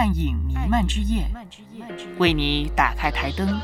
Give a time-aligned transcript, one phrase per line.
[0.00, 1.30] 暗影弥漫之夜，
[2.16, 3.60] 为你打开台灯。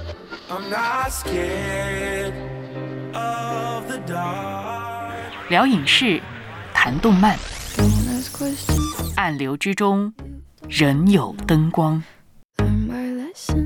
[5.49, 6.21] 聊影视，
[6.75, 7.39] 谈动漫，
[9.17, 10.13] 暗流之中
[10.69, 12.05] 仍有灯光。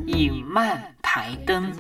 [0.07, 1.73] 影漫台灯。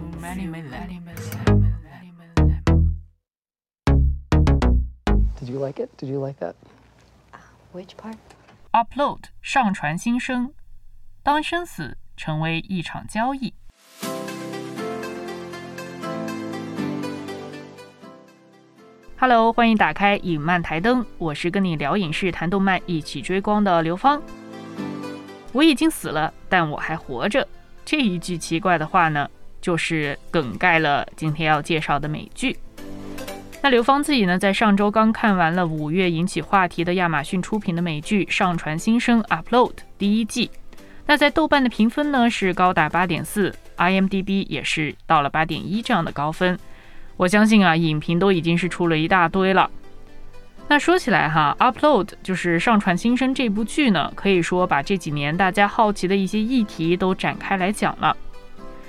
[5.38, 5.88] Did you like it?
[5.96, 6.54] Did you like that?
[7.72, 8.16] Which part?
[8.72, 10.52] Upload 上传新生，
[11.22, 13.52] 当生死成为一场交易。
[19.18, 24.22] Hello，欢迎打开影漫台灯，我是跟你聊影视、谈动漫、一起追光的刘芳。
[25.52, 27.46] 我已经死了，但我还活着。
[27.84, 29.28] 这一句奇怪的话呢，
[29.60, 32.58] 就是梗概了今天要介绍的美剧。
[33.60, 40.50] 那刘芳自己呢，在上周刚看完了五月引起话题的亚马逊出品的美剧《上传新生》（Upload） 第一季。
[41.10, 46.56] 那在豆瓣的评分呢是高达八点四，IMDB 也是到了八点一这样的高分。
[47.16, 49.68] 我相信啊，影评都已经是出了一大堆了。
[50.68, 58.16] 那说起来哈，《Upload》就是《上传新生》这部剧呢，可以说把这几年大家好奇的一些议题都展开来讲了。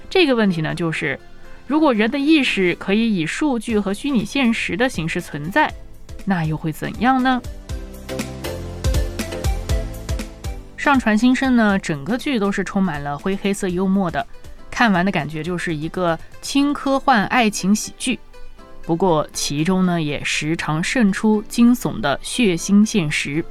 [0.08, 1.20] 这个问题呢，就是。
[1.66, 5.74] 如果人的意识可以以数据和虚拟现实的形式存在，
[6.26, 7.42] 那又会怎样呢？
[10.82, 14.26] 上传新生呢，整个剧都是充满了灰黑色幽默的，
[14.72, 18.20] 看完的感觉就是一个轻科幻爱情喜剧。
[18.82, 23.46] 不过其中呢，也时常渗出惊悚的血腥现实。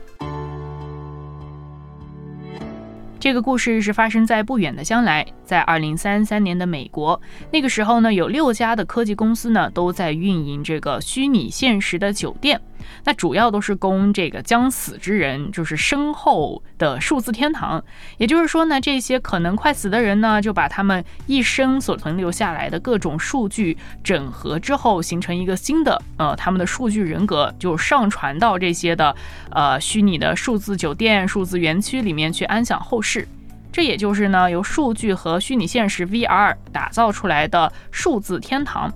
[3.20, 7.22] 这个故事是发生在不远的将来，在二零三三年的美国。
[7.52, 12.60] 那个时候呢，有六家的科技公司呢都在运营这个虚拟现实的酒店。
[13.04, 17.82] 那主要都是供这个将死之人，就是身后的数字天堂。
[18.18, 29.14] 也就是说呢，这些可能快死的人呢，就把他们一生所存留下来的各种数据整合之后，形成一个新的呃他们的数据人格，就上传到这些的
[29.50, 33.26] 呃虚拟的数字酒店、数字园区里面去安享后世。
[33.72, 38.92] 这也就是呢，由数据和虚拟现实 VR 打造出来的数字天堂。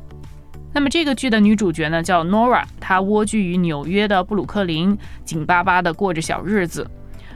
[0.75, 6.91] 那么这个剧的女主角呢，叫 Nora，她蜗居于纽约的布鲁克林，紧巴巴的过着小日子。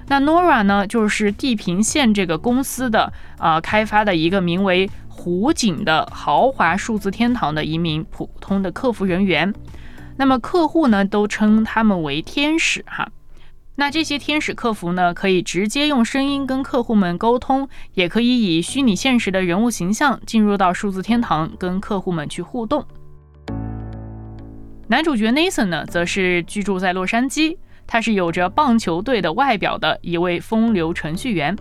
[0.08, 9.54] 那 Nora 呢，就是地平线这个公司的啊开发的一个名为湖景的豪华数字天堂的一名普通的客服人员。
[10.16, 13.08] 那么客户呢，都称他们为天使哈。
[13.76, 22.84] 那这些天使客服呢，可以直接用声音跟客户们沟通，也可以以虚拟现实的人物形象进入到数字天堂，跟客户们去互动。
[24.90, 31.54] 男主角 Nathan 呢，则是居住在洛杉矶，他是有着棒球队的外表的一位风流程序员。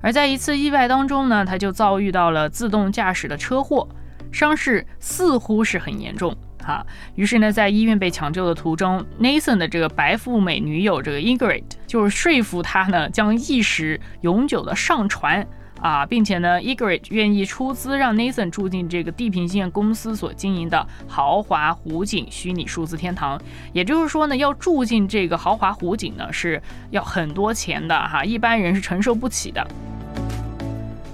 [0.00, 3.88] 而在一次意外当中呢，他就遭遇到了自动驾驶的车祸，
[4.30, 6.32] 伤势似乎是很严重
[6.62, 6.86] 哈。
[7.16, 15.44] 于是呢，在医院被抢救的途中，Nathan 的这个白富美女友这个 Ingrid 就是说服他呢，将意识永久的上传。
[15.80, 23.40] 啊，并且呢，Egret 愿意出资让 Nathan 住进这个地平线公司所经营的豪华湖景虚拟数字天堂。
[23.72, 29.66] 也就是说呢，要住进这个豪华湖景呢，是要很多钱的哈，一般人是承受不起的。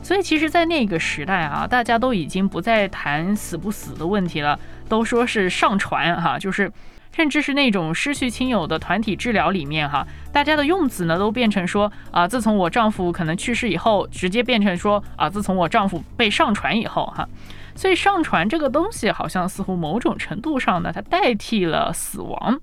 [0.02, 6.72] 所以其实，在那个时代啊，大家都已经不再谈死不死的问题了，都说是上传哈，就是。
[7.16, 17.26] 甚至是那种失去亲友的团体治疗里面，哈，大家的用词呢都变成说啊，自从我丈夫可能去世以后，直接变成说啊，自从我丈夫被上传以后，哈，
[17.74, 22.60] 所以上传这个东西好像似乎某种程度上呢，它代替了死亡。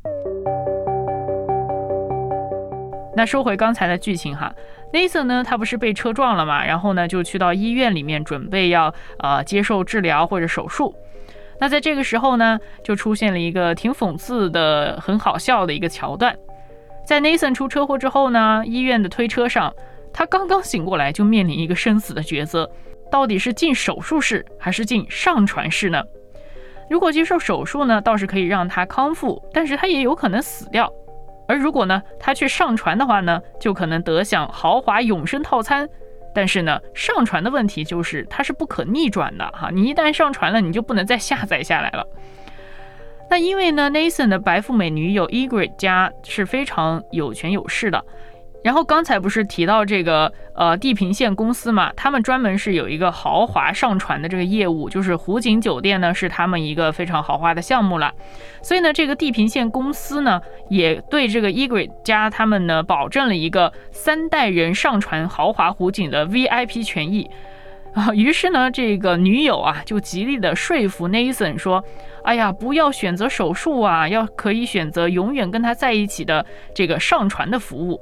[3.16, 4.54] 那说回刚才的剧情哈
[4.94, 10.96] ，Nathan 呢，他不是被车撞了嘛，然后呢就去到医院里面准备要呃接受治疗或者手术。
[11.60, 16.36] 那在这个时候呢，就出现了一个挺讽刺的、很好笑的一个桥段。
[17.06, 19.74] 在 Nathan 出车祸之后呢，医院的推车上，
[20.14, 22.70] 他刚刚醒过来，就面临一个生死的抉择：
[23.12, 26.02] 到底是进手术室还是进上传室呢？
[26.90, 30.86] 如果接受手术呢，倒是可以让他康复，但是他也有可能死掉；
[31.48, 35.88] 而如果呢，他去上传的话呢，就可能得享豪华永生套餐。
[36.34, 42.06] 但是呢，上传的问题就是它是不可逆转的哈，你一旦上传了，你就不能再下载下来了。
[43.30, 48.04] 那因为呢，Nathan 的白富美女友 Egret 家是非常有权有势的，
[48.64, 58.14] 然后刚才不是提到这个呃地平线公司嘛，他们专门是有一个豪华上船的这个业务，就是湖景酒店呢是他们一个非常豪华的项目了。
[58.62, 67.30] 所以呢，这个地平线公司呢也对这个 Egret 家他们呢保证了一个三代人上船豪华湖景的 VIP 权益
[67.94, 68.14] 啊。
[68.14, 71.84] 于是呢，这个女友啊就极力的说服 Nathan 说
[72.24, 78.00] ：“哎呀，不要选择手术啊，要可以选择永远跟他在一起的这个上船的服务。”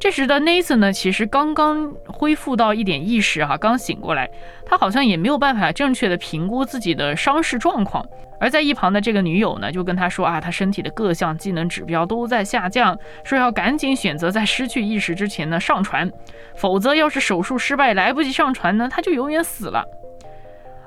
[0.00, 4.30] 这时的 Nathan 呢，其实刚刚恢复到一点意识哈，刚醒过来，
[4.64, 8.06] 他好像也没有办法正确的评估自己的伤势状况。
[8.40, 16.08] 而在一旁的这个女友呢，就跟他说啊，他身体的各项机能指标都在下降，说要赶紧选择在失去意识之前呢上船，
[16.54, 19.84] 否则要是手术失败来不及上船呢，他就永远死了。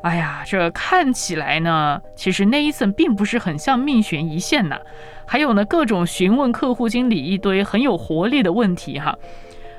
[0.04, 4.80] 哎呀，这看起来呢，其实 Nathan 并不是很像命悬一线呐。
[5.28, 9.16] 还有呢，各种询问客户经理一堆很有活力的问题哈。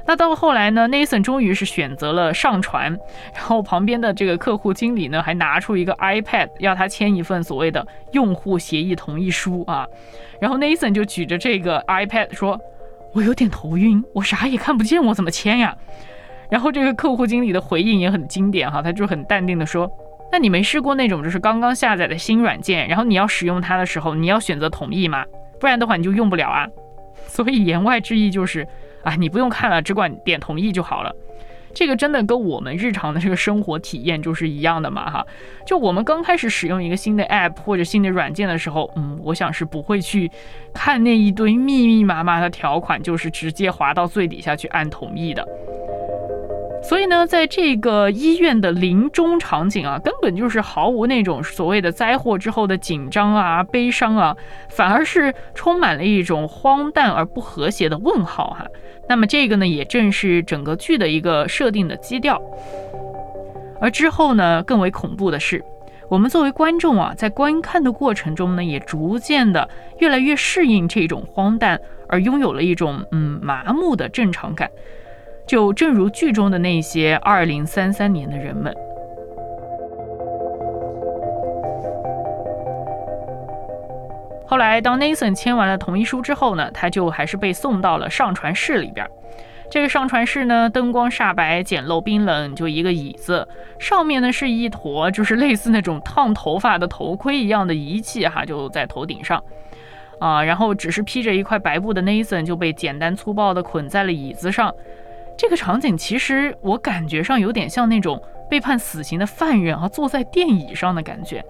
[0.07, 2.97] 那到后来呢，Nathan 终于是选择了上船，
[3.35, 9.87] 然后旁边的这个客户经理呢，还拿出一个 iPad 要他签一份所谓的用户协议同意书啊。
[10.41, 12.61] 然后 Nathan 就举着这个 iPad 说
[13.13, 15.77] ：“我有点头晕，我啥也看不见，我怎么签呀？”
[16.51, 19.91] 然后这个客户经理的回应也很经典哈，他就很淡定的说。
[20.33, 25.25] 那你没试过那种就是刚刚下载的新软件，然后你要使用它的时候，你要选择同意吗？
[25.61, 26.67] 不然的话你就用不了啊。
[27.27, 28.67] 所以言外之意就是，
[29.05, 31.15] 啊，你不用看了，只管点同意就好了。
[31.75, 35.27] 这个真的跟我们日常的这个生活体验就是一样的嘛，哈。
[35.67, 40.31] 就我们刚开始使用一个新的 app 或者新的软件的时候，嗯，我想是不会去
[40.75, 45.47] 看那一堆密密麻麻的条款，就是直接滑到最底下去按同意的。
[46.83, 54.37] 所以呢，在这个医院的临终场景啊，根本就是毫无那种所谓的灾祸之后的紧张啊、悲伤啊，
[54.69, 58.67] 反而是充满了一种荒诞而不和谐的问号哈。
[59.09, 62.43] 那么这个呢，也正是整个剧的一个设定的基调。
[63.81, 65.65] 而之后呢，更为恐怖的是，
[66.09, 69.69] 我们作为观众啊，在观看的过程中呢，也逐渐的
[69.99, 74.69] 越来越适应这种荒诞，而拥有了一种嗯麻木的正常感。
[75.47, 78.75] 就正如剧中的那些二零三三年的人们。
[84.47, 89.07] 后来，当 Nathan 签完了同意书之后呢，他就还是被送到了上传室里边。
[89.71, 93.49] 这个上传室呢，灯光煞白，简陋冰冷，就一个椅子，
[93.79, 99.43] 上面呢是一坨就是类似那种烫头发的头盔一样的仪器哈，就在头顶上
[100.19, 100.45] 啊。
[100.45, 104.75] 然后只是披着一块白布的 Nathan 就被简单粗暴的捆在了椅子上。
[105.37, 111.45] 这个场景其实我感觉上有点像那种被判死刑的犯人啊，坐在电椅上的感觉。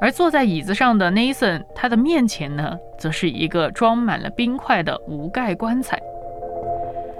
[0.00, 5.96] 而坐在椅子上的 Nathan，他的面前呢，则是一个装满了冰块的无盖棺材。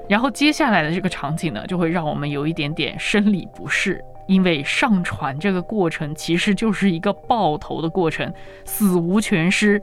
[0.09, 8.33] 然后接下来的这个场景呢，就会让我们有一点点生理不适，因为上船这个过程其实就是一个爆头的过程，
[8.65, 9.81] 死无全尸。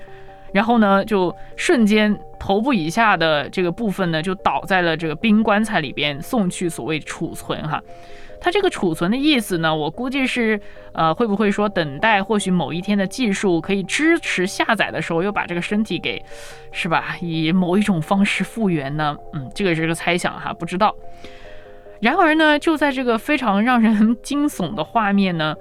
[0.53, 7.81] 然后呢，就瞬间头部以下的这个部分呢，就倒在了这个冰棺材里边，送去所谓储存哈。
[8.41, 10.57] 它这个储存的意思呢，我估计是，
[10.93, 16.23] 呃，会不会说等待或许某一天的技术可以支持下载的时候，又把这个身体给，
[16.71, 17.17] 是吧？
[17.19, 19.17] 以某一种方式复原呢？
[19.33, 20.95] 嗯，这个是个猜想哈，不知道。
[21.99, 25.53] 然而呢，就在这个非常让人惊悚的画面呢，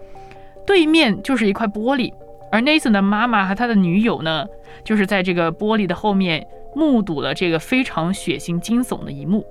[0.65, 2.13] 对面就是一块玻璃。
[2.51, 4.47] 而 Nathan 的妈妈和他的女友呢，
[4.85, 9.45] 就是在这个玻璃的后面目睹了这个非常血腥惊悚的一幕。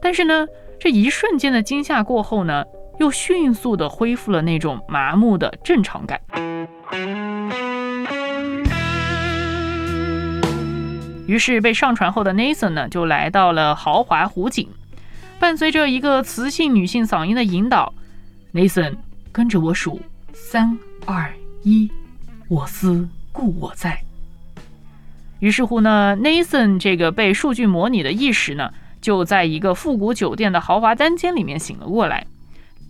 [0.00, 0.46] 但是呢，
[0.78, 2.64] 这一瞬间的惊吓过后呢，
[2.98, 6.20] 又迅速的恢复了那种麻木的正常感。
[11.26, 14.68] 于是被上传后的 Nathan 呢，就来到了豪华湖景，
[15.38, 17.94] 伴随着一个磁性女性嗓音的引导
[18.52, 18.96] ，Nathan
[19.30, 19.98] 跟着我数
[20.34, 21.32] 三二
[21.62, 21.90] 一。
[22.52, 23.98] 我思故我在。
[25.38, 32.26] 于是乎呢，Nathan 这个被数据模拟的意识呢，就在一个复古酒店的豪华单间里面醒了过来。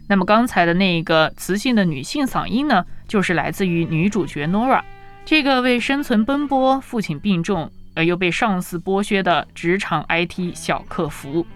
[0.09, 4.83] 那么刚才的那个磁性的女性嗓音呢，就是来自于女主角 Nora，
[5.25, 11.47] 这个为生存奔波、父亲病重而又被上司剥削的职场 IT 小客服。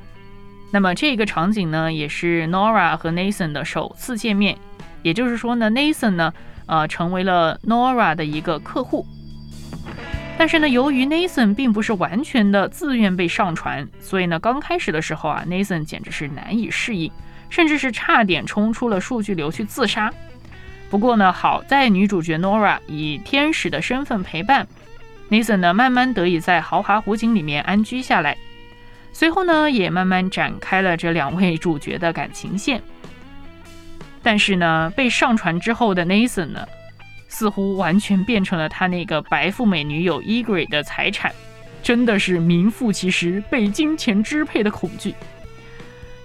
[0.71, 4.57] 那么这个场景呢，也是 Nora 和 Nathan 的首次见面。
[5.03, 6.33] 也就是说呢，Nathan 呢。
[6.67, 9.07] 呃，成为了 Nora 的一个客户，
[10.37, 17.11] 但是呢，由于 Nathan 并不是完全的自愿被上传，所以呢，刚开始的时候啊，Nathan 简直是难以适应，
[17.49, 20.13] 甚至是差点冲出了数据流去自杀。
[20.91, 24.67] 不过呢，好在女主角 Nora 以天使的身份陪伴
[25.31, 28.37] ，Nathan 呢，慢慢得以在豪华湖景里面安居下来。
[29.13, 32.83] 随后呢，也慢慢展开了这两位主角的感情线。
[34.26, 36.66] 但是呢，被上传之后的 Nathan 呢，
[37.28, 41.33] 似乎完全变成了他那个白富美女友 Egret 的财产，
[41.80, 45.14] 真的是名副其实被金钱支配的恐惧。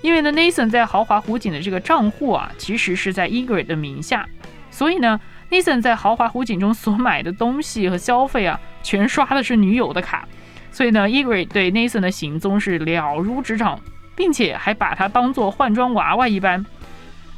[0.02, 4.28] 因为呢，Nathan 在豪华湖景的这个账户啊，其实是在 Egret 的名下，
[4.72, 10.28] 所以呢，Nathan 在豪华湖景中所买的东西和消费啊，全刷的是女友的卡，
[10.72, 13.80] 所以呢，Egret 对 Nathan 的行踪是了如指掌，
[14.16, 16.66] 并且还把他当做换装娃娃一般。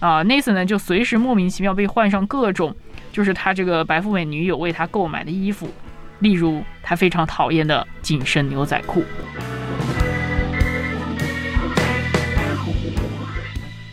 [0.03, 2.75] 啊，Nathan 呢就随时莫名其妙被换上各种，
[3.13, 5.73] 就是他这个白富美女友为他购买的衣服，
[6.19, 9.05] 例如他非常讨厌的紧身牛仔裤。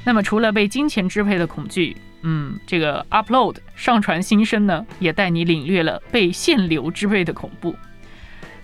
[0.05, 7.77] 那么除了被金钱支配的恐惧，嗯，这个 upload 上传新生呢，也带你领略了被限流支配的恐怖。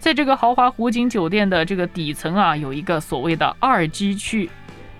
[0.00, 4.50] 在这个豪华湖景酒店的这个底层啊，有一个所谓的二 G 区，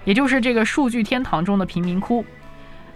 [0.05, 2.25] 也就是这个数据天堂中的贫民窟。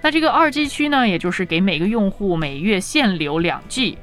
[0.02, 3.99] 那这个二 G 区呢，也就是给每个用户每月限流两 G，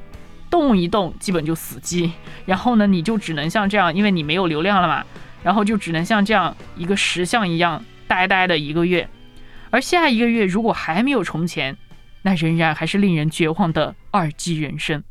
[0.50, 2.12] 动一动基本就死机。
[2.46, 5.04] 然后呢，你就只能像这样，因为你没有流量了嘛，
[5.44, 9.10] 然后就只能像这样一个石像一样呆呆的一个月。
[9.72, 11.76] 而下一个月如果还没有充钱，
[12.22, 15.04] 那仍然还是令人绝望的二 G 人生。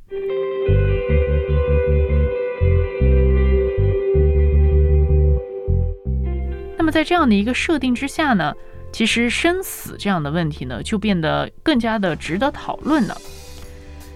[6.79, 8.55] 那么在这样的一个设定之下呢？
[8.97, 13.15] 其实生死这样的问题呢，就变得更加的值得讨论了。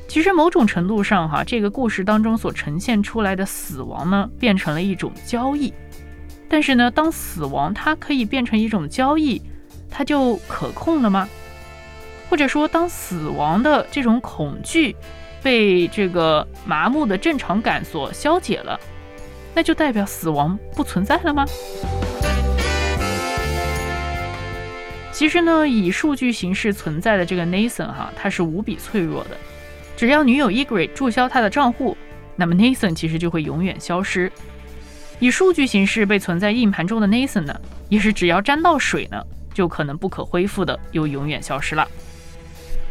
[0.09, 5.71] 其实某种程度上，哈，这个故事当中所呈现出来的死亡呢，变成了一种交易。
[6.49, 9.43] 但是呢，当死亡它可以变成一种交易，
[9.91, 11.29] 它就可控了吗？
[12.31, 14.97] 或者说，当死亡的这种恐惧
[15.43, 18.81] 被这个麻木的正常感所消解了，
[19.55, 21.45] 那就代表死亡不存在了吗？
[25.21, 29.37] 其实呢，以数据形式存在的这个 Nathan 哈，他是无比脆弱的。
[29.95, 31.95] 只要女友 Egret 注销他的账户，
[32.37, 34.33] 那么 Nathan 其实就会永远消失。
[35.19, 37.61] 以数据形式被存在硬盘中的 Nathan 呢，
[37.91, 39.23] 也是只要沾到水呢，
[39.53, 41.87] 就可能不可恢复的又永远消失了。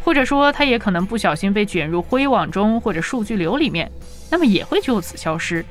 [0.04, 3.90] 或者说，他也可能不小心被卷入灰网中或者数据流里面，
[4.30, 5.64] 那么也会就此消失。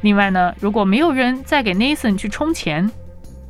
[0.00, 2.90] 另外呢，如果没有人再给 Nathan 去充钱，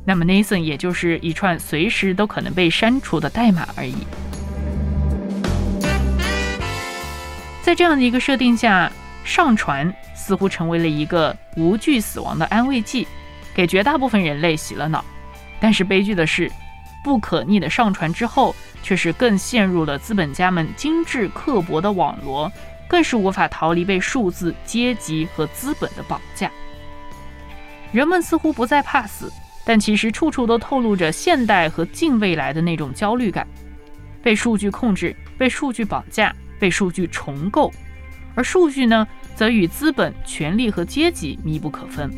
[0.05, 3.95] 那么 Nathan 也就是一串随时都可能被删除的代码而已。
[7.63, 8.91] 在这样的一个设定下，
[9.23, 13.07] 上传似乎成为了一个无惧死亡的安慰剂，
[13.55, 15.03] 给绝大部分人类洗了脑。
[15.59, 16.51] 但是悲剧的是，
[17.03, 22.51] 不可逆的上传之后，却是更陷入了资本家们精致刻薄的网罗，
[22.87, 26.51] 更是无法逃离被数字、阶级和资本的绑架。
[27.91, 29.33] 人们似乎不再怕死。
[29.65, 33.47] 但其实处处都透露着现代和近未来的那种焦虑感，
[34.21, 37.73] 被数据控制，被数据绑架，被数据重构，
[38.35, 42.11] 而数据呢，则与资本、权力和阶级密不可分。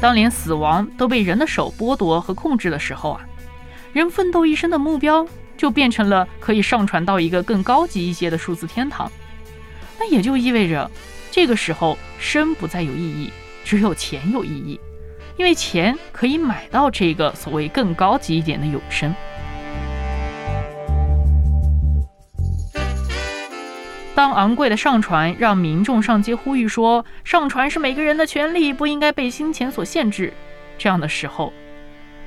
[0.00, 3.20] 当连死亡都被人的手剥夺和控制的时候啊，
[3.92, 9.10] 人奋斗一生的目标就变成了可以上传到一个更高级一些的数字天堂。
[9.98, 10.90] 那也就意味着，
[11.30, 13.30] 这个时候生不再有意义，
[13.64, 14.78] 只有钱有意义。
[15.40, 19.14] 因为钱可以买到这个所谓更高级一点的永生。
[24.14, 30.30] 当昂贵的上传让民众上街呼吁说上传是每个人的权利，不应该被金钱所限制，
[30.76, 31.54] 这样的时候，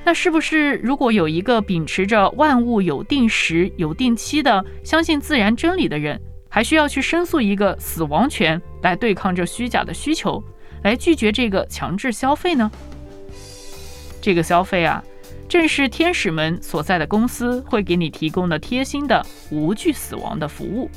[0.02, 10.42] 那是不是如果有一个秉持着万物有定时、有定期的相信自然真理的人，还需要去申诉一个死亡权来对抗这虚假的需求，
[10.82, 12.68] 来拒绝这个强制消费呢？
[14.24, 15.04] 这个消费啊，
[15.50, 20.90] 正是天使们所在的公司会给你提供的贴心的无惧死亡的服务。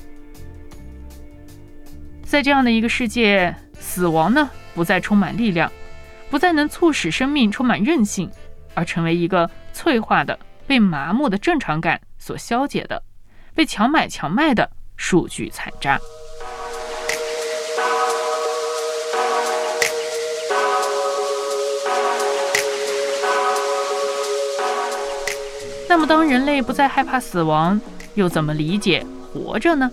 [2.23, 5.69] 在这样的一个世界，死亡呢不再充满力量，
[6.29, 8.31] 不再能促使生命充满韧性，
[8.73, 13.03] 而成为一个脆化的、被麻木的正常感所消解的、
[13.53, 15.99] 被强买强卖的数据残渣。
[25.97, 27.81] 那么，当人类不再害怕死亡，
[28.13, 29.89] 又怎么理解活着呢？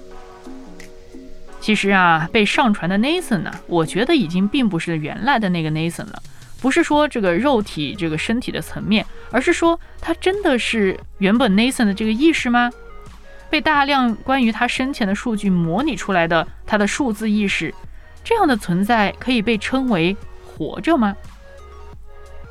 [1.62, 6.22] 其实啊，被上传的 Nathan 呢，我觉得已经并不是原来的那个 Nathan 了。
[6.60, 12.70] 不是说这个肉体、这个身体的层面，而是说他真的是原本 Nathan 的这个意识吗？
[13.48, 17.74] 被大量关于他生前的数据模拟出来的他的数字意识，
[18.22, 21.16] 这样的存在可以被称为活着吗？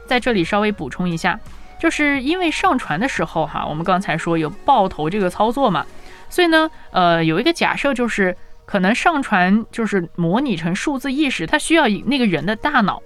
[0.07, 1.39] 在这里稍微补充一下，
[1.83, 5.85] 就是因为上传的时候哈，我们刚才说有爆头这个操作嘛，
[6.29, 8.33] 所以呢，呃，有一个假设就是
[8.65, 13.01] 可能上传就是模拟成数字意识，它需要那个人的大脑，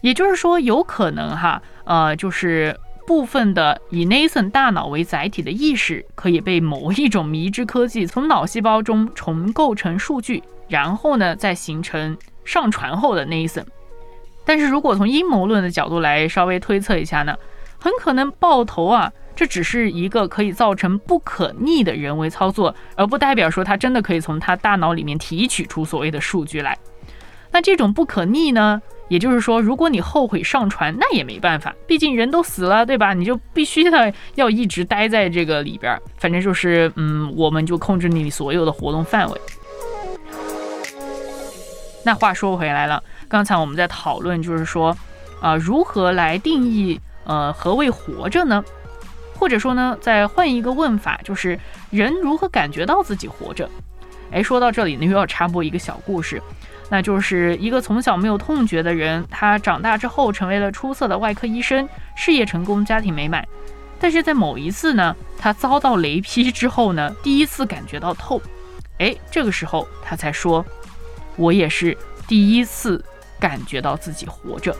[0.00, 13.66] 也就是说有可能哈，呃，就是部分的以 Nathan 大脑为载体的意识可以被某一种迷之科技从脑细胞中重构成数据，然后呢再形成上传后的 Nathan。
[14.44, 17.36] 但是如果从阴谋论的角度来稍微推测一下呢，
[17.82, 26.78] 很可能爆头啊，这只是一个可以造成不可逆的人为操作，而不代表说他真的可以从他大脑里面提取出所谓的数据来。
[27.50, 33.12] 那这种不可逆呢，也就是说，如果你后悔上传，那也没办法，毕竟人都死了，对吧？
[33.14, 39.40] 你就必须的要一直待在这个里边，反正就是，嗯，我们就控制你所有的活动范围。
[42.04, 43.02] 那话说回来了。
[43.28, 44.96] 刚才我们在讨论，就是说，
[45.40, 48.64] 啊，如何来定义，呃，何谓活着呢？
[49.38, 51.58] 或者说呢，再换一个问法，就是
[51.90, 53.68] 人如何感觉到自己活着？
[54.30, 56.42] 哎，说到这里呢，又要插播一个小故事，
[56.88, 63.46] 那就是一个从小没有痛觉的人，他长大之后成为了出色的外科医生，事业成功，家庭美满。
[63.98, 68.40] 但是在某一次呢，他遭到雷劈之后呢，第一次感觉到痛，
[68.98, 70.64] 哎，这个时候他才说，
[71.36, 73.04] 我也是第一次。
[73.40, 74.72] 感觉到自己活着。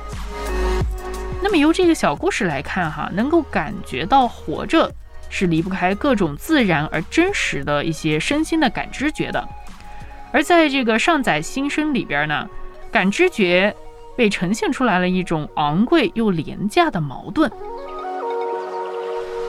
[1.42, 4.90] 那么由这个小故事来看，哈，能够感觉到活着
[5.28, 9.46] 是离不开各种自然而真实的一些身心的感知觉的。
[10.32, 12.48] 而在这个上载新生里边呢，
[12.92, 13.74] 感知觉
[14.16, 17.50] 被呈现出来了一种昂贵又廉价的矛盾。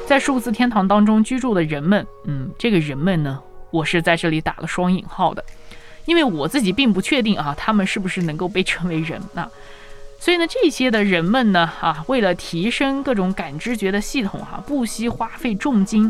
[0.08, 5.46] 在数字天堂当中居住的人们，嗯，这个人们呢，我是在这里打了双引号的。
[6.06, 9.48] 因为我自己并不确定啊，他们是不是能够被称为人啊？
[10.24, 16.10] 所以呢，这些的人们呢，啊，为了提升各种感知觉的系统，哈，不惜花费重金。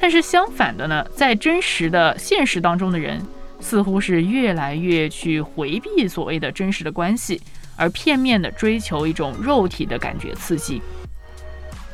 [0.00, 3.24] 但是相反的呢，在真实的现实当中的人，
[3.60, 7.40] 似乎是越来越去回避所谓的真实的关系，
[7.76, 10.82] 而片面的追求一种肉体的感觉刺激。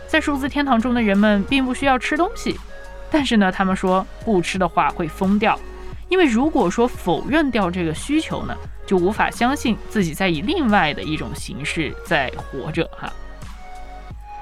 [0.08, 2.58] 在数字天堂中的人们并不需要吃东西，
[3.10, 5.60] 但是呢，他们说不吃的话会疯掉。
[6.08, 8.54] 因为如果说否认掉这个需求呢，
[8.86, 13.12] 就无法相信自己在以另外的一种形式在活着哈。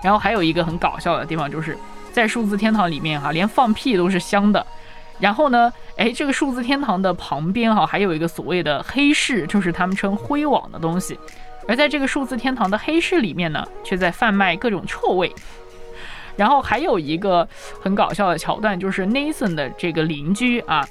[0.02, 1.76] 然后还有一个很搞笑的地方，就是
[2.12, 4.64] 在数字天堂里面哈，连放屁都是香的。
[5.18, 11.18] 然后呢，哎，这个数字天堂的旁边哈，还有一个所谓的黑市，就是他们称灰网的东西。
[11.66, 15.32] 而在这个数字天堂的黑市里面呢，却在贩卖各种臭味。
[16.36, 17.48] 然后还有一个
[17.80, 20.86] 很搞笑的桥段，就是 Nathan 的这个邻居啊。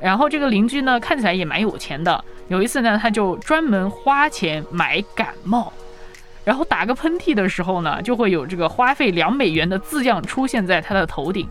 [0.00, 2.24] 然后这个邻居呢，看起来也蛮有钱的。
[2.48, 5.72] 有一次呢，他就专门花钱买感冒，
[6.44, 11.48] 然后打个喷嚏的时候呢，就会有这个花费两美元的字样出现在他的头顶。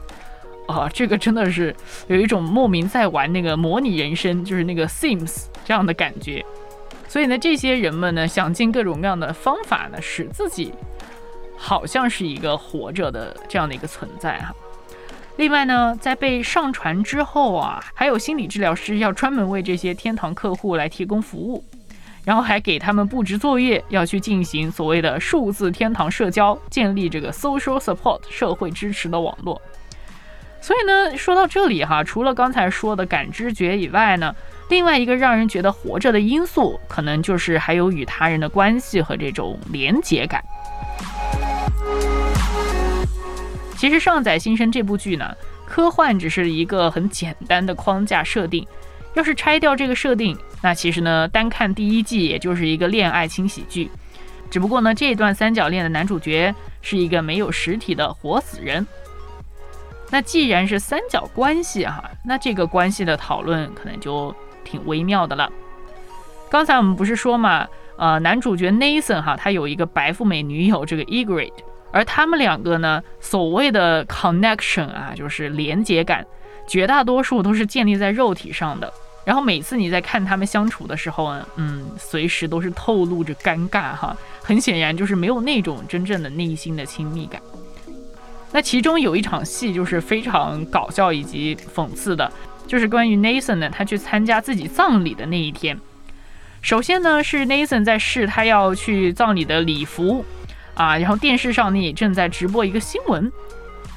[0.66, 1.76] 啊，这个真的是
[2.08, 6.46] 有一种莫名在玩那个模拟人生，就是那个 Sims 这样的感觉。
[7.08, 10.72] 所以呢，这些人们呢，想尽各种各样的方法呢，使自己
[11.58, 14.56] 好像是一个活着的这样的一个存在哈。
[15.38, 21.64] 另外呢，在被上传之后啊，还有心理治疗师要专门为这些天堂客户来提供服务，
[22.24, 29.60] 然后还给他们布置作业，要去进行所谓的数字天堂社交，建立这个 social support 社会支持的网络。
[30.62, 34.34] 所以呢，说到这里哈，除了刚才说的感知觉以外呢，
[34.70, 40.42] 另外一个让人觉得活着的因素，可能就是还有与他人的关系和这种连结感。
[43.84, 48.66] 其实《上载新生》这部剧呢，科幻只是一个很简单的框架设定。
[49.14, 53.92] 要是拆掉这个设定，那其实呢，单看第一季也就是一个恋爱轻喜剧。
[54.50, 58.88] 只不过呢，这段三角恋的男主角是一个没有实体的活死人。
[60.10, 65.52] 那既然是三角关系哈，那这个关系的讨论可能就挺微妙的了。
[66.50, 67.68] 刚才我们不是说嘛，
[67.98, 71.52] 呃，男主角 Nathan 哈，他有一个白富美女友，这个 Egret。
[71.94, 76.26] 而他们两个呢，所谓的 connection 啊，就是连接感，
[76.68, 78.92] 绝大多数都是建立在肉体上的。
[79.24, 84.18] 然后每次你在看他们相处的时候呢，嗯，随时都是透露着尴尬哈。
[84.42, 87.42] 很显然就是没有那种真正的内心的亲密感。
[88.52, 92.30] 那其中有一场戏就是非常搞笑以及讽刺的，
[92.68, 95.80] 就是关于 Nathan 呢，他去参加自己葬礼的那一天。
[96.62, 100.26] 首先呢，是 Nathan 在试他要去葬礼的礼服。
[100.76, 103.32] 啊，然后电视上呢也正在直播一个新闻，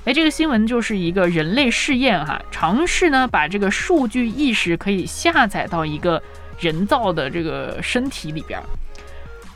[0.04, 6.22] 哎，这个新闻就是一个人类试验哈，尝试呢把这个数据意识可以下载到一个
[6.58, 8.60] 人造的这个身体里边，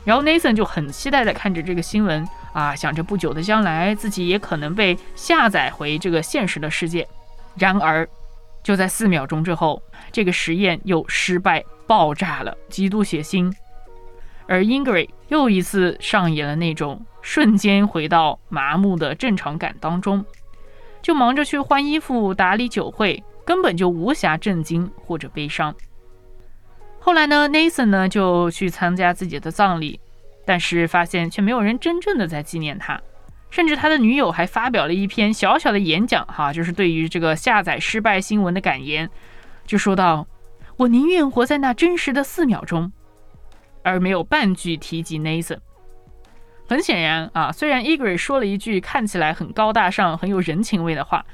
[0.03, 7.07] 然后 Nathan 就很期待的看着这个新闻啊，想着不久的将来自己也可能被下载回这个现实的世界。
[7.55, 8.07] 然而，
[8.63, 9.81] 就在四秒钟之后，
[10.11, 13.51] 这个实验又失败爆炸了，极度血腥。
[14.51, 20.25] 而 Ingrid 又一次上演了那种瞬间回到麻木的正常感当中，
[21.01, 25.73] 就忙着去换衣服、打理酒会，根本就无暇震惊或者悲伤。
[26.99, 30.01] 后来呢，Nathan 呢就去参加自己的葬礼，
[30.45, 32.99] 但是发现却没有人真正的在纪念他，
[33.49, 39.09] 甚至他的女友还发表了一篇小小的演讲，哈，就是对于这个下载失败新闻的感言，
[39.65, 40.27] 就说到
[40.75, 42.91] ：“我宁愿活在那真实的四秒钟，
[43.83, 45.59] 而没有半句提及 Nathan。”
[46.67, 51.25] 很显然啊，虽然 Ingrid 说了一句看起来很高大上、很有人情味的话，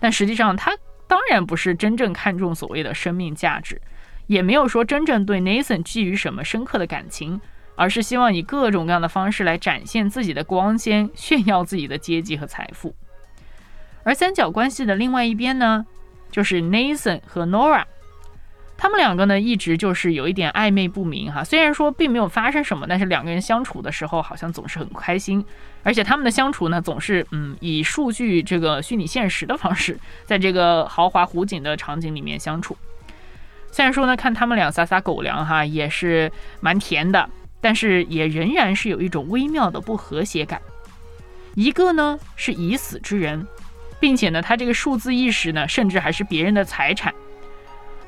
[0.00, 3.80] 但实际上他当然不是真正看重所谓的生命价值。
[4.26, 7.40] 也没有说真正对 Nathan 寄予什么深刻的感情，
[7.76, 12.96] 而是希望以各种各样的方式来展现自己的光鲜，炫耀自己的阶级和财富。
[14.02, 15.86] 而三角关系的另外一边呢，
[16.30, 17.84] 就是 Nathan 和 Nora，
[18.78, 21.42] 他们两个呢一直就是有一点暧昧不明哈。
[21.42, 25.44] 虽然说并没有发生什么，但是两个人相处的时候好像总是很开心，
[25.82, 32.76] 而且他们的相处呢总是嗯以数据这个虚拟现实的方式， 在这个豪华湖景的场景里面相处。
[33.72, 37.28] 虽然说呢，看他们俩撒撒狗粮哈，也是蛮甜的，
[37.60, 40.60] 但是也仍然是有一种微妙的不和谐感。
[41.54, 43.46] 一个呢是已死之人，
[43.98, 47.14] 并且呢他这个数字意识呢，甚至还是别人的财产。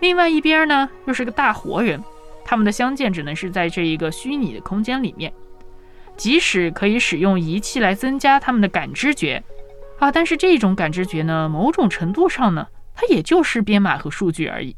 [0.00, 2.02] 另外一边呢又是个大活人，
[2.44, 5.32] 他们的相见只能是在这一个虚拟的空间里面。
[6.16, 9.42] 即使可以使用仪器来增加他们的感知觉
[9.98, 14.76] 啊，但是这种感知觉呢，某种程度上呢，它也就是编码和数据而已。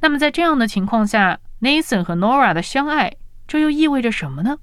[0.00, 4.58] 那么在这样的情况下，Nathan 和 Nora 的相爱，这又意味着什么呢？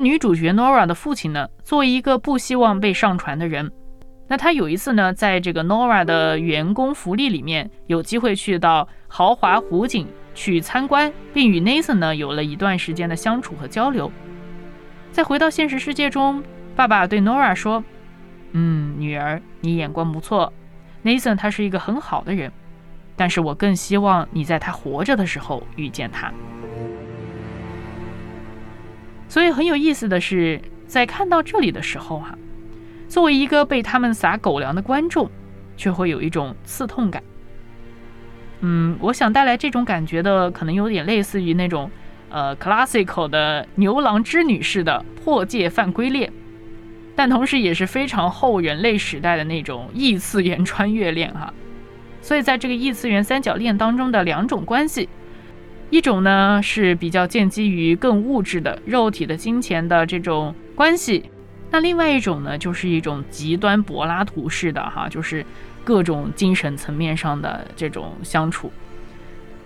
[0.00, 3.70] 女主角 Nora 的父亲呢，作为一个不希望被上传的人，
[4.26, 14.10] 那他有一次呢，在这个 Nora 的员工福利里面，有机会去到豪华湖景去参观，并与 Nathan 呢有了一段时间的相处和交流。
[15.12, 16.42] 再回到现实世界中，
[16.74, 17.84] 爸爸对 Nora 说
[18.52, 20.52] ：“嗯，女儿，你眼光不错。”
[21.04, 22.50] Nathan 他是一个很好的人，
[23.14, 26.32] 但是我更希望你在他活着的时候遇见他。
[29.28, 32.38] 所以很有意思的是，在看到这里的时候哈，
[33.14, 35.30] 作为一个被他们撒狗粮的观众，
[35.76, 37.22] 却会有一种刺痛感。
[38.58, 41.88] 嗯，我想带来这种感觉的，可能有点类似于那种
[42.28, 46.32] 呃 classical 的牛郎织女式的破戒犯规恋。
[47.14, 51.54] 但同时也是非常后人类时代的那种异次元穿越恋哈，
[52.20, 55.08] 所以在这个异次元三角恋当中的两种关系，
[55.88, 61.30] 一种呢是比较建基于更物质的肉体的金钱的这种关系，
[61.74, 65.44] 那另外一种呢就是一种极端柏拉图式的哈，就是
[65.82, 68.72] 各种精神层面上的这种相处。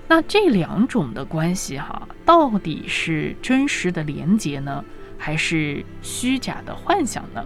[0.08, 4.82] 那这两种的关系哈，到底是真实的连结呢？
[5.18, 7.44] 还是虚假的幻想呢？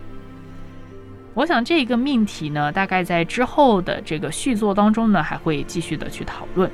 [1.35, 6.71] 我想这个命题呢，大概在之后的这个续作当中呢，还会继续的去讨论。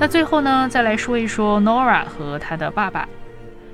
[0.00, 3.06] 那最后呢，再来说一说 Nora 和她的爸爸。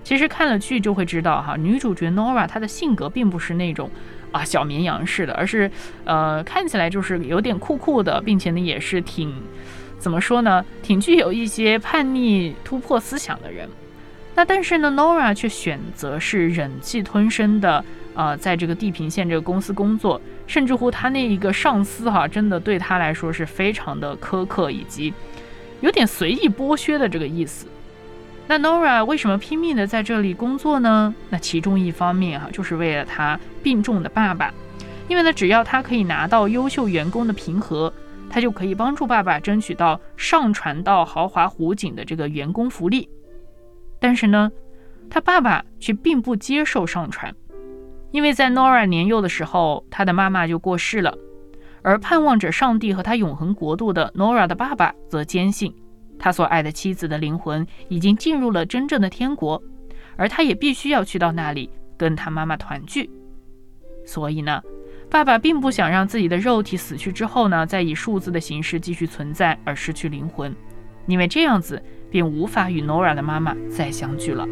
[0.02, 3.88] 其实看了剧就会知道哈，女主角 Nora 她的性格并不是那种。
[4.32, 5.70] 啊，小绵羊似的，而是，
[6.04, 9.32] 呃，看起来就是有点酷酷的，并且呢，也是挺，
[9.98, 13.66] 怎么说呢，挺具有一些叛逆突破思想的人。
[14.34, 17.82] 那但是呢，Nora 却选择是忍气吞声的，
[18.14, 25.14] 呃，在这个地平线这个公司工作，甚至乎他那一个上司哈，真的对他来说是非常的苛刻，以及
[25.80, 27.66] 有点随意剥削的这个意思。
[28.48, 31.14] 那 Nora 为什么拼命的在这里工作呢？
[31.30, 34.54] 那其中一方面哈，就是为了他病重的爸爸，
[35.08, 37.92] 因为呢，只要他可以拿到优秀员工的评核，
[38.30, 43.08] 他就可以帮助爸爸争取到上传到豪华湖景的这个员工福利。
[43.98, 44.52] 但是呢，
[45.10, 47.34] 他爸爸却并不接受上传，
[48.12, 51.18] 因为在 Nora 年幼的时候，他的妈妈就过世了，
[51.86, 55.72] 而盼望着上帝和他永恒国度的 Nora 的爸爸则坚信。
[56.18, 59.62] 他所爱的妻子的灵魂已经进入了真正的天国，
[60.16, 63.08] 而他也必须要去到那里跟他妈妈团聚。
[64.04, 64.60] 所以呢，
[65.08, 70.52] 爸爸并不想让自己的肉体死去之后呢，再以数字的形式继续存在而失去灵魂，
[71.06, 74.44] 因为这样子便无法与 Nora 的妈妈再相聚了。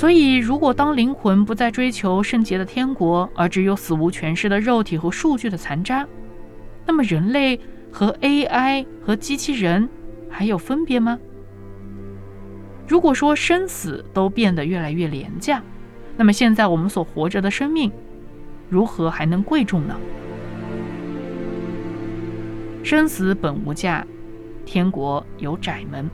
[0.00, 6.08] 所以，如果当灵魂不再追求圣洁的天国，而只有死无全尸的肉体和数据的残渣，
[6.86, 7.60] 那么人类
[7.92, 9.86] 和 AI 和机器人
[10.30, 11.18] 还有分别吗？
[12.88, 15.62] 如果说生死都变得越来越廉价，
[16.16, 17.92] 那么现在我们所活着的生命，
[18.70, 19.94] 如何还能贵重呢？
[22.82, 24.06] 生死本无价，
[24.64, 26.08] 天国有窄门。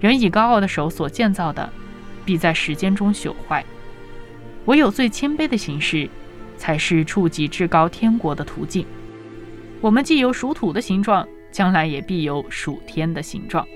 [0.00, 1.70] 人以高傲的手所建造的。
[2.30, 3.64] 必在时间中朽坏，
[4.66, 6.08] 唯有最谦卑的形式，
[6.56, 8.86] 才是触及至高天国的途径。
[9.80, 13.66] 我们既有属土的形状，将来也必有属天的形状。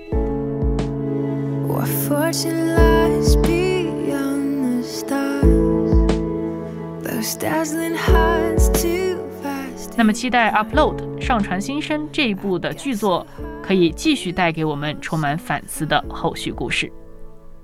[9.97, 13.27] 那么，期待 upload 上传新生这一部的剧作，
[13.61, 16.89] 可以继续带给我们充满反思的后续故事。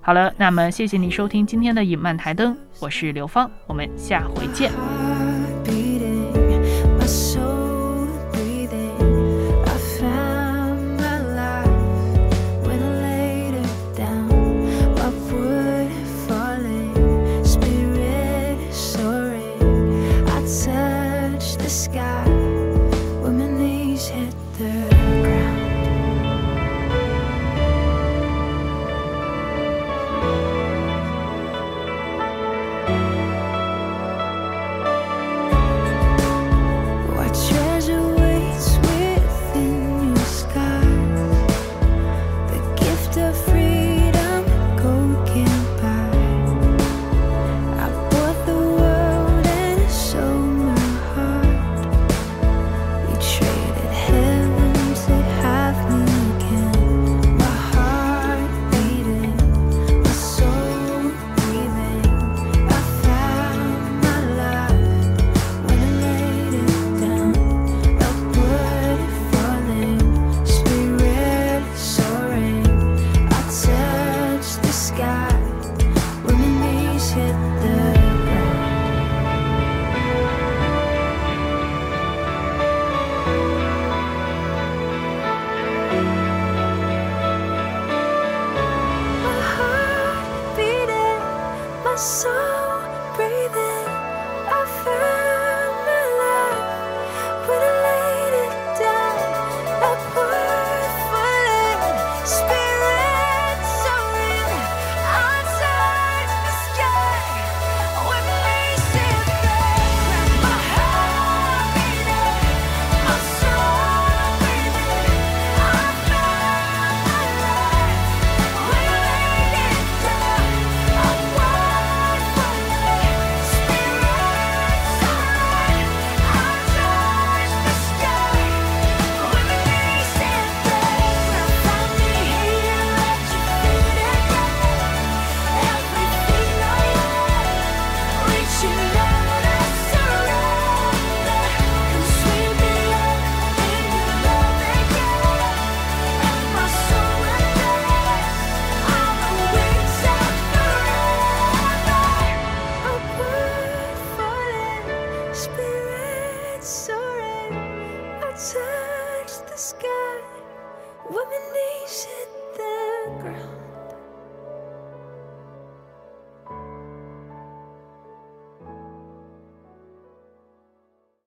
[0.04, 4.72] 好了，那么谢谢你收听今天的影漫台灯，我是刘芳，我们下回见。